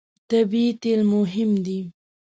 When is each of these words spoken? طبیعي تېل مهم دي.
طبیعي 0.29 0.69
تېل 0.81 1.01
مهم 1.13 1.49
دي. 1.65 1.79